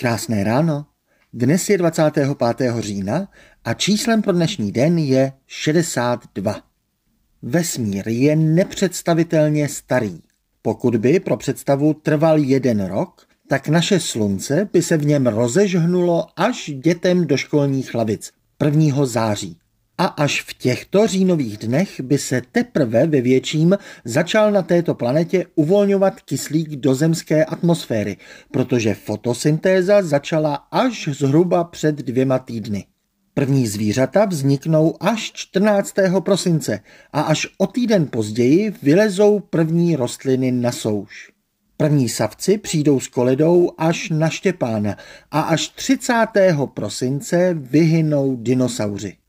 Krásné 0.00 0.44
ráno. 0.44 0.86
Dnes 1.32 1.70
je 1.70 1.78
25. 1.78 2.28
října 2.78 3.28
a 3.64 3.74
číslem 3.74 4.22
pro 4.22 4.32
dnešní 4.32 4.72
den 4.72 4.98
je 4.98 5.32
62. 5.46 6.60
Vesmír 7.42 8.08
je 8.08 8.36
nepředstavitelně 8.36 9.68
starý. 9.68 10.20
Pokud 10.62 10.96
by 10.96 11.20
pro 11.20 11.36
představu 11.36 11.94
trval 11.94 12.38
jeden 12.38 12.84
rok, 12.84 13.26
tak 13.48 13.68
naše 13.68 14.00
slunce 14.00 14.68
by 14.72 14.82
se 14.82 14.96
v 14.96 15.06
něm 15.06 15.26
rozežhnulo 15.26 16.26
až 16.36 16.70
dětem 16.84 17.26
do 17.26 17.36
školních 17.36 17.94
lavic 17.94 18.32
1. 18.64 19.06
září 19.06 19.59
a 20.00 20.04
až 20.04 20.42
v 20.42 20.54
těchto 20.54 21.06
říjnových 21.06 21.58
dnech 21.58 22.00
by 22.00 22.18
se 22.18 22.42
teprve 22.52 23.06
ve 23.06 23.20
větším 23.20 23.78
začal 24.04 24.52
na 24.52 24.62
této 24.62 24.94
planetě 24.94 25.46
uvolňovat 25.54 26.20
kyslík 26.20 26.68
do 26.68 26.94
zemské 26.94 27.44
atmosféry, 27.44 28.16
protože 28.50 28.94
fotosyntéza 28.94 30.02
začala 30.02 30.54
až 30.54 31.08
zhruba 31.12 31.64
před 31.64 31.96
dvěma 31.96 32.38
týdny. 32.38 32.84
První 33.34 33.66
zvířata 33.66 34.24
vzniknou 34.24 34.96
až 35.00 35.32
14. 35.32 35.94
prosince 36.20 36.80
a 37.12 37.20
až 37.20 37.46
o 37.58 37.66
týden 37.66 38.06
později 38.06 38.74
vylezou 38.82 39.40
první 39.40 39.96
rostliny 39.96 40.52
na 40.52 40.72
souš. 40.72 41.30
První 41.76 42.08
savci 42.08 42.58
přijdou 42.58 43.00
s 43.00 43.08
koledou 43.08 43.70
až 43.78 44.10
na 44.10 44.28
Štěpána 44.28 44.96
a 45.30 45.40
až 45.40 45.68
30. 45.68 46.14
prosince 46.74 47.54
vyhynou 47.54 48.36
dinosauři. 48.36 49.19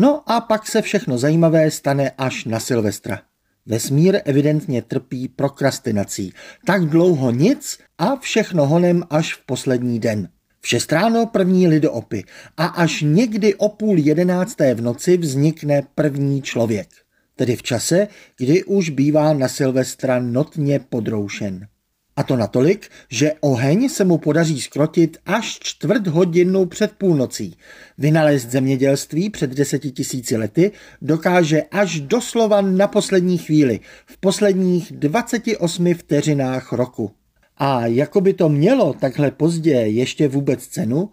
No 0.00 0.22
a 0.30 0.40
pak 0.40 0.66
se 0.66 0.82
všechno 0.82 1.18
zajímavé 1.18 1.70
stane 1.70 2.10
až 2.18 2.44
na 2.44 2.60
Silvestra. 2.60 3.22
Vesmír 3.66 4.20
evidentně 4.24 4.82
trpí 4.82 5.28
prokrastinací. 5.28 6.32
Tak 6.66 6.84
dlouho 6.84 7.30
nic 7.30 7.78
a 7.98 8.16
všechno 8.16 8.66
honem 8.66 9.02
až 9.10 9.34
v 9.34 9.46
poslední 9.46 9.98
den. 9.98 10.28
V 10.60 10.68
šest 10.68 10.92
ráno 10.92 11.26
první 11.26 11.68
lidoopy 11.68 12.24
a 12.56 12.66
až 12.66 13.02
někdy 13.02 13.54
o 13.54 13.68
půl 13.68 13.98
jedenácté 13.98 14.74
v 14.74 14.80
noci 14.80 15.16
vznikne 15.16 15.82
první 15.94 16.42
člověk. 16.42 16.88
Tedy 17.36 17.56
v 17.56 17.62
čase, 17.62 18.08
kdy 18.36 18.64
už 18.64 18.90
bývá 18.90 19.32
na 19.32 19.48
Silvestra 19.48 20.18
notně 20.18 20.78
podroušen. 20.78 21.66
A 22.16 22.22
to 22.22 22.36
natolik, 22.36 22.88
že 23.08 23.32
oheň 23.40 23.88
se 23.88 24.04
mu 24.04 24.18
podaří 24.18 24.60
skrotit 24.60 25.18
až 25.26 25.58
čtvrt 25.62 26.06
hodinu 26.06 26.66
před 26.66 26.92
půlnocí. 26.92 27.56
Vynalezť 27.98 28.48
zemědělství 28.48 29.30
před 29.30 29.50
deseti 29.50 29.90
tisíci 29.90 30.36
lety 30.36 30.72
dokáže 31.02 31.62
až 31.62 32.00
doslova 32.00 32.60
na 32.60 32.86
poslední 32.86 33.38
chvíli, 33.38 33.80
v 34.06 34.16
posledních 34.16 34.92
28 34.92 35.94
vteřinách 35.94 36.72
roku. 36.72 37.10
A 37.56 37.86
jako 37.86 38.20
by 38.20 38.32
to 38.32 38.48
mělo 38.48 38.92
takhle 38.92 39.30
pozdě 39.30 39.72
ještě 39.72 40.28
vůbec 40.28 40.66
cenu, 40.66 41.10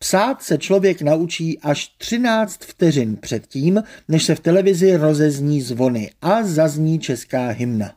Psát 0.00 0.42
se 0.42 0.58
člověk 0.58 1.02
naučí 1.02 1.58
až 1.58 1.88
13 1.98 2.64
vteřin 2.64 3.16
předtím, 3.16 3.82
než 4.08 4.24
se 4.24 4.34
v 4.34 4.40
televizi 4.40 4.96
rozezní 4.96 5.60
zvony 5.60 6.10
a 6.22 6.42
zazní 6.42 6.98
česká 6.98 7.48
hymna. 7.48 7.92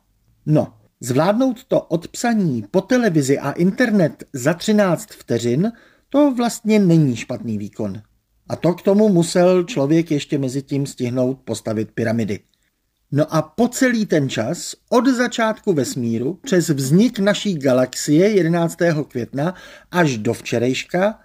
No, 0.46 0.74
Zvládnout 1.04 1.64
to 1.64 1.82
od 1.82 2.08
psaní 2.08 2.64
po 2.72 2.82
televizi 2.82 3.40
a 3.40 3.52
internet 3.52 4.24
za 4.34 4.54
13 4.54 5.12
vteřin, 5.12 5.72
to 6.10 6.34
vlastně 6.34 6.80
není 6.80 7.16
špatný 7.16 7.58
výkon. 7.58 8.02
A 8.50 8.56
to 8.56 8.74
k 8.74 8.82
tomu 8.82 9.10
musel 9.10 9.64
člověk 9.64 10.12
ještě 10.12 10.38
mezi 10.38 10.62
tím 10.62 10.86
stihnout 10.86 11.40
postavit 11.44 11.92
pyramidy. 11.92 12.40
No 13.12 13.36
a 13.36 13.42
po 13.42 13.68
celý 13.68 14.06
ten 14.06 14.30
čas, 14.30 14.76
od 14.90 15.08
začátku 15.08 15.74
vesmíru, 15.74 16.34
přes 16.34 16.70
vznik 16.70 17.20
naší 17.20 17.58
galaxie 17.58 18.30
11. 18.30 18.78
května 19.08 19.56
až 19.92 20.18
do 20.18 20.34
včerejška, 20.34 21.20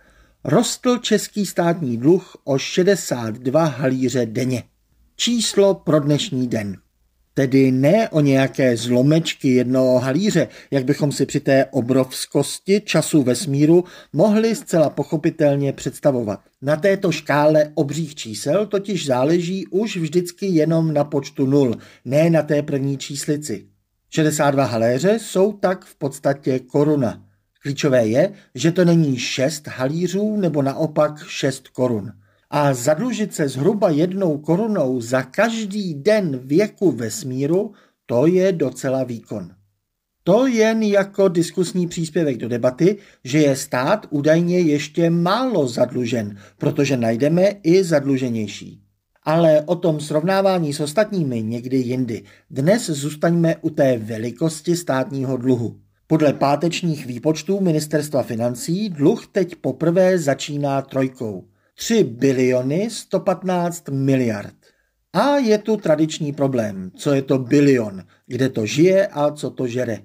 rostl 0.45 0.99
český 0.99 1.47
státní 1.47 1.97
dluh 1.97 2.37
o 2.45 2.59
62 2.59 3.65
halíře 3.65 4.27
denně. 4.27 4.63
Číslo 5.17 5.75
pro 5.75 6.01
dnešní 6.01 6.49
den. 6.49 6.77
Tedy 7.39 7.73
ne 7.73 8.09
o 8.09 8.21
nějaké 8.21 8.77
zlomečky 8.77 9.49
jednoho 9.49 9.99
halíře, 9.99 10.49
jak 10.71 10.85
bychom 10.85 11.13
si 11.13 11.27
při 11.27 11.41
té 11.41 11.65
obrovskosti 11.65 12.81
času 12.81 13.23
vesmíru 13.23 13.85
mohli 14.13 14.55
zcela 14.55 14.91
pochopitelně 14.91 15.73
představovat. 15.73 16.41
Na 16.63 16.77
této 16.77 17.13
škále 17.13 17.71
obřích 17.75 18.15
čísel 18.15 18.67
totiž 18.67 19.07
záleží 19.07 19.67
už 19.67 19.97
vždycky 19.97 20.47
jenom 20.47 20.95
na 20.95 21.05
počtu 21.05 21.47
nul, 21.47 21.77
ne 22.05 22.31
na 22.31 22.43
té 22.43 22.63
první 22.63 22.99
číslici. 22.99 23.67
62 24.11 24.65
haléře 24.65 25.19
jsou 25.19 25.53
tak 25.53 25.85
v 25.85 25.95
podstatě 25.99 26.59
koruna. 26.59 27.23
Klíčové 27.63 28.07
je, 28.07 28.33
že 28.55 28.73
to 28.73 28.85
není 28.85 29.19
6 29.19 29.69
halířů 29.69 30.37
nebo 30.37 30.63
naopak 30.63 31.27
6 31.29 31.69
korun 31.69 32.13
a 32.51 32.75
zadlužit 32.75 33.35
se 33.35 33.49
zhruba 33.49 33.91
jednou 33.91 34.39
korunou 34.39 35.01
za 35.01 35.23
každý 35.23 35.95
den 35.95 36.39
věku 36.39 36.93
vesmíru, 36.93 37.73
to 38.07 38.27
je 38.27 38.53
docela 38.53 39.05
výkon. 39.05 39.51
To 40.25 40.47
jen 40.47 40.83
jako 40.83 41.29
diskusní 41.29 41.87
příspěvek 41.87 42.37
do 42.37 42.49
debaty, 42.49 42.97
že 43.25 43.39
je 43.39 43.57
stát 43.57 44.07
údajně 44.11 44.59
ještě 44.59 45.11
málo 45.11 45.69
zadlužen, 45.69 46.37
protože 46.59 46.97
najdeme 46.97 47.43
i 47.63 47.85
zadluženější. 47.85 48.83
Ale 49.23 49.63
o 49.67 49.77
tom 49.77 50.01
srovnávání 50.01 50.73
s 50.73 50.81
ostatními 50.81 51.43
někdy 51.43 51.77
jindy. 51.77 52.23
Dnes 52.51 52.91
zůstaňme 52.91 53.57
u 53.61 53.71
té 53.71 53.99
velikosti 53.99 54.77
státního 54.77 55.37
dluhu. 55.37 55.77
Podle 56.07 56.33
pátečních 56.33 57.07
výpočtů 57.07 57.61
ministerstva 57.61 58.23
financí 58.23 58.89
dluh 58.89 59.27
teď 59.27 59.57
poprvé 59.57 60.19
začíná 60.19 60.83
trojkou– 60.83 61.45
3 61.79 62.05
biliony 62.05 62.91
115 62.91 63.89
miliard. 63.89 64.55
A 65.13 65.37
je 65.37 65.59
tu 65.59 65.77
tradiční 65.77 66.33
problém, 66.33 66.91
co 66.97 67.15
je 67.15 67.23
to 67.23 67.39
bilion, 67.39 68.03
kde 68.27 68.49
to 68.49 68.67
žije 68.67 69.07
a 69.07 69.31
co 69.31 69.51
to 69.51 69.67
žere. 69.67 69.99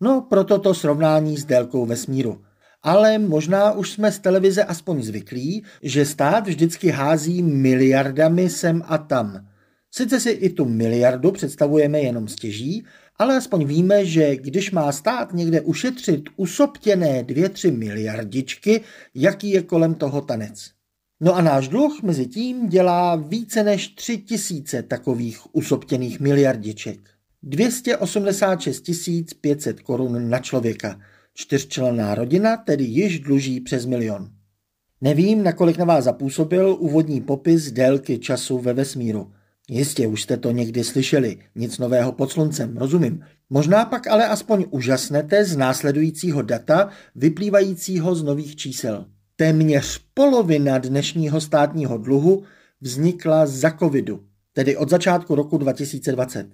No, 0.00 0.26
proto 0.30 0.58
to 0.58 0.74
srovnání 0.74 1.36
s 1.36 1.44
délkou 1.44 1.86
vesmíru. 1.86 2.40
Ale 2.82 3.18
možná 3.18 3.72
už 3.72 3.90
jsme 3.90 4.12
z 4.12 4.18
televize 4.18 4.64
aspoň 4.64 5.02
zvyklí, 5.02 5.64
že 5.82 6.06
stát 6.06 6.46
vždycky 6.46 6.88
hází 6.88 7.42
miliardami 7.42 8.50
sem 8.50 8.82
a 8.86 8.98
tam. 8.98 9.48
Sice 9.90 10.20
si 10.20 10.30
i 10.30 10.50
tu 10.50 10.64
miliardu 10.64 11.32
představujeme 11.32 12.00
jenom 12.00 12.28
stěží, 12.28 12.84
ale 13.16 13.36
aspoň 13.36 13.64
víme, 13.64 14.04
že 14.04 14.36
když 14.36 14.70
má 14.70 14.92
stát 14.92 15.32
někde 15.32 15.60
ušetřit 15.60 16.22
usoptěné 16.36 17.22
dvě, 17.22 17.48
tři 17.48 17.70
miliardičky, 17.70 18.80
jaký 19.14 19.50
je 19.50 19.62
kolem 19.62 19.94
toho 19.94 20.20
tanec. 20.20 20.77
No 21.20 21.36
a 21.36 21.42
náš 21.42 21.68
dluh 21.68 22.02
mezi 22.02 22.26
tím 22.26 22.68
dělá 22.68 23.16
více 23.16 23.64
než 23.64 23.88
tři 23.88 24.18
tisíce 24.18 24.82
takových 24.82 25.54
usoptěných 25.54 26.20
miliardiček. 26.20 27.00
286 27.42 29.34
500 29.40 29.80
korun 29.80 30.30
na 30.30 30.38
člověka. 30.38 31.00
Čtyřčlenná 31.34 32.14
rodina 32.14 32.56
tedy 32.56 32.84
již 32.84 33.20
dluží 33.20 33.60
přes 33.60 33.86
milion. 33.86 34.30
Nevím, 35.00 35.42
nakolik 35.42 35.78
na 35.78 35.84
vás 35.84 36.04
zapůsobil 36.04 36.76
úvodní 36.78 37.20
popis 37.20 37.72
délky 37.72 38.18
času 38.18 38.58
ve 38.58 38.72
vesmíru. 38.72 39.32
Jistě 39.70 40.06
už 40.06 40.22
jste 40.22 40.36
to 40.36 40.50
někdy 40.50 40.84
slyšeli, 40.84 41.38
nic 41.54 41.78
nového 41.78 42.12
pod 42.12 42.32
sluncem, 42.32 42.76
rozumím. 42.76 43.24
Možná 43.50 43.84
pak 43.84 44.06
ale 44.06 44.28
aspoň 44.28 44.64
úžasnete 44.70 45.44
z 45.44 45.56
následujícího 45.56 46.42
data 46.42 46.88
vyplývajícího 47.14 48.14
z 48.14 48.22
nových 48.22 48.56
čísel. 48.56 49.06
Téměř 49.40 50.00
polovina 50.14 50.78
dnešního 50.78 51.40
státního 51.40 51.98
dluhu 51.98 52.44
vznikla 52.80 53.46
za 53.46 53.70
covidu, 53.70 54.20
tedy 54.52 54.76
od 54.76 54.90
začátku 54.90 55.34
roku 55.34 55.58
2020. 55.58 56.46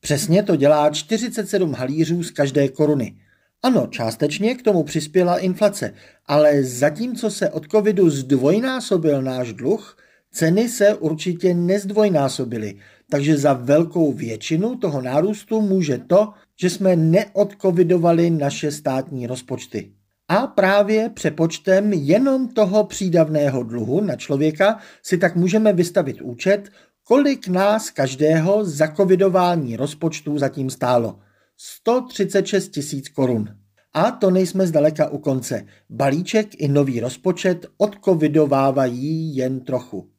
Přesně 0.00 0.42
to 0.42 0.56
dělá 0.56 0.90
47 0.90 1.72
halířů 1.72 2.22
z 2.22 2.30
každé 2.30 2.68
koruny. 2.68 3.16
Ano, 3.62 3.86
částečně 3.90 4.54
k 4.54 4.62
tomu 4.62 4.82
přispěla 4.82 5.38
inflace, 5.38 5.92
ale 6.26 6.64
zatímco 6.64 7.30
se 7.30 7.50
od 7.50 7.66
covidu 7.70 8.10
zdvojnásobil 8.10 9.22
náš 9.22 9.52
dluh, 9.52 9.96
ceny 10.32 10.68
se 10.68 10.94
určitě 10.94 11.54
nezdvojnásobily, 11.54 12.74
takže 13.10 13.36
za 13.36 13.52
velkou 13.52 14.12
většinu 14.12 14.76
toho 14.76 15.02
nárůstu 15.02 15.60
může 15.60 15.98
to, 15.98 16.32
že 16.60 16.70
jsme 16.70 16.96
neodcovidovali 16.96 18.30
naše 18.30 18.72
státní 18.72 19.26
rozpočty. 19.26 19.92
A 20.28 20.46
právě 20.46 21.08
přepočtem 21.08 21.92
jenom 21.92 22.48
toho 22.48 22.84
přídavného 22.84 23.62
dluhu 23.62 24.00
na 24.00 24.16
člověka 24.16 24.78
si 25.02 25.18
tak 25.18 25.36
můžeme 25.36 25.72
vystavit 25.72 26.20
účet, 26.20 26.70
kolik 27.04 27.48
nás 27.48 27.90
každého 27.90 28.64
za 28.64 28.88
covidování 28.88 29.76
rozpočtu 29.76 30.38
zatím 30.38 30.70
stálo. 30.70 31.18
136 31.56 32.68
tisíc 32.68 33.08
korun. 33.08 33.48
A 33.92 34.10
to 34.10 34.30
nejsme 34.30 34.66
zdaleka 34.66 35.08
u 35.08 35.18
konce. 35.18 35.66
Balíček 35.90 36.60
i 36.60 36.68
nový 36.68 37.00
rozpočet 37.00 37.66
odcovidovávají 37.76 39.36
jen 39.36 39.60
trochu. 39.60 40.10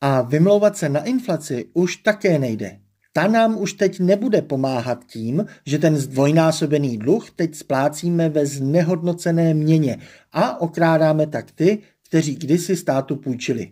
A 0.00 0.22
vymlouvat 0.22 0.76
se 0.76 0.88
na 0.88 1.04
inflaci 1.04 1.70
už 1.72 1.96
také 1.96 2.38
nejde. 2.38 2.83
Ta 3.16 3.26
nám 3.26 3.58
už 3.58 3.72
teď 3.72 4.00
nebude 4.00 4.42
pomáhat 4.42 5.04
tím, 5.06 5.46
že 5.66 5.78
ten 5.78 5.96
zdvojnásobený 5.96 6.98
dluh 6.98 7.30
teď 7.30 7.54
splácíme 7.54 8.28
ve 8.28 8.46
znehodnocené 8.46 9.54
měně 9.54 9.98
a 10.32 10.60
okrádáme 10.60 11.26
tak 11.26 11.50
ty, 11.50 11.78
kteří 12.08 12.34
kdysi 12.34 12.76
státu 12.76 13.16
půjčili. 13.16 13.70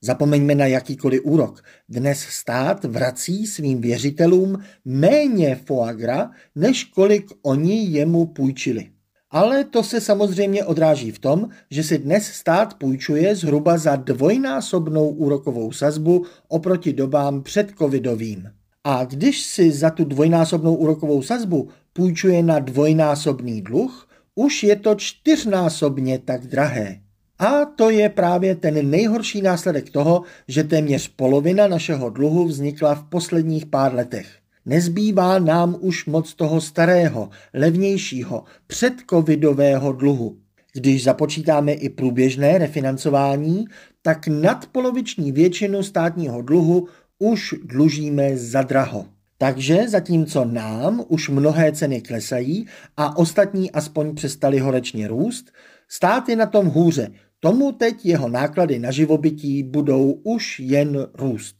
Zapomeňme 0.00 0.54
na 0.54 0.66
jakýkoliv 0.66 1.20
úrok. 1.24 1.62
Dnes 1.88 2.20
stát 2.20 2.84
vrací 2.84 3.46
svým 3.46 3.80
věřitelům 3.80 4.58
méně 4.84 5.60
foagra, 5.66 6.30
než 6.54 6.84
kolik 6.84 7.26
oni 7.42 7.84
jemu 7.84 8.26
půjčili. 8.26 8.90
Ale 9.30 9.64
to 9.64 9.82
se 9.82 10.00
samozřejmě 10.00 10.64
odráží 10.64 11.10
v 11.10 11.18
tom, 11.18 11.48
že 11.70 11.82
si 11.82 11.98
dnes 11.98 12.26
stát 12.26 12.74
půjčuje 12.74 13.36
zhruba 13.36 13.78
za 13.78 13.96
dvojnásobnou 13.96 15.08
úrokovou 15.08 15.72
sazbu 15.72 16.26
oproti 16.48 16.92
dobám 16.92 17.42
před 17.42 17.72
covidovým. 17.78 18.50
A 18.84 19.04
když 19.04 19.42
si 19.42 19.72
za 19.72 19.90
tu 19.90 20.04
dvojnásobnou 20.04 20.74
úrokovou 20.74 21.22
sazbu 21.22 21.68
půjčuje 21.92 22.42
na 22.42 22.58
dvojnásobný 22.58 23.62
dluh, 23.62 24.08
už 24.34 24.62
je 24.62 24.76
to 24.76 24.94
čtyřnásobně 24.94 26.18
tak 26.18 26.46
drahé. 26.46 27.00
A 27.38 27.64
to 27.64 27.90
je 27.90 28.08
právě 28.08 28.54
ten 28.54 28.90
nejhorší 28.90 29.42
následek 29.42 29.90
toho, 29.90 30.22
že 30.48 30.64
téměř 30.64 31.08
polovina 31.08 31.66
našeho 31.66 32.10
dluhu 32.10 32.44
vznikla 32.44 32.94
v 32.94 33.02
posledních 33.02 33.66
pár 33.66 33.94
letech. 33.94 34.26
Nezbývá 34.66 35.38
nám 35.38 35.76
už 35.80 36.06
moc 36.06 36.34
toho 36.34 36.60
starého, 36.60 37.28
levnějšího, 37.54 38.44
předcovidového 38.66 39.92
dluhu. 39.92 40.36
Když 40.72 41.04
započítáme 41.04 41.72
i 41.72 41.88
průběžné 41.88 42.58
refinancování, 42.58 43.64
tak 44.02 44.26
nadpoloviční 44.26 45.32
většinu 45.32 45.82
státního 45.82 46.42
dluhu 46.42 46.88
už 47.18 47.54
dlužíme 47.64 48.36
za 48.36 48.62
draho. 48.62 49.06
Takže 49.38 49.88
zatímco 49.88 50.44
nám 50.44 51.04
už 51.08 51.28
mnohé 51.28 51.72
ceny 51.72 52.00
klesají 52.00 52.66
a 52.96 53.16
ostatní 53.16 53.70
aspoň 53.70 54.14
přestali 54.14 54.58
horečně 54.58 55.08
růst, 55.08 55.52
stát 55.88 56.28
je 56.28 56.36
na 56.36 56.46
tom 56.46 56.66
hůře. 56.66 57.10
Tomu 57.40 57.72
teď 57.72 58.06
jeho 58.06 58.28
náklady 58.28 58.78
na 58.78 58.90
živobytí 58.90 59.62
budou 59.62 60.12
už 60.12 60.60
jen 60.60 61.06
růst. 61.14 61.56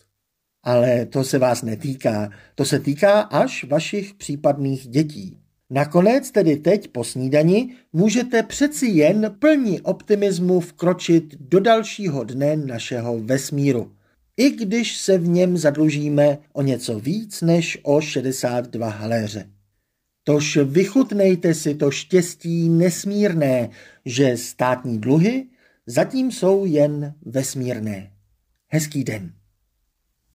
Ale 0.62 1.06
to 1.06 1.24
se 1.24 1.38
vás 1.38 1.62
netýká, 1.62 2.30
to 2.54 2.64
se 2.64 2.78
týká 2.78 3.20
až 3.20 3.64
vašich 3.64 4.14
případných 4.14 4.88
dětí. 4.88 5.38
Nakonec 5.70 6.30
tedy 6.30 6.56
teď 6.56 6.88
po 6.88 7.04
snídani 7.04 7.74
můžete 7.92 8.42
přeci 8.42 8.86
jen 8.86 9.36
plní 9.38 9.80
optimismu 9.80 10.60
vkročit 10.60 11.34
do 11.40 11.60
dalšího 11.60 12.24
dne 12.24 12.56
našeho 12.56 13.18
vesmíru 13.18 13.92
i 14.36 14.50
když 14.50 14.96
se 14.96 15.18
v 15.18 15.28
něm 15.28 15.56
zadlužíme 15.56 16.38
o 16.52 16.62
něco 16.62 16.98
víc 16.98 17.42
než 17.42 17.78
o 17.82 18.00
62 18.00 18.88
haléře. 18.88 19.50
Tož 20.24 20.56
vychutnejte 20.56 21.54
si 21.54 21.74
to 21.74 21.90
štěstí 21.90 22.68
nesmírné, 22.68 23.70
že 24.04 24.36
státní 24.36 25.00
dluhy 25.00 25.46
zatím 25.86 26.32
jsou 26.32 26.64
jen 26.64 27.14
vesmírné. 27.22 28.12
Hezký 28.68 29.04
den. 29.04 29.32